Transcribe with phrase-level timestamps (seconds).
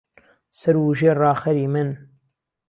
[0.59, 1.89] سەر و ژێر راخەری من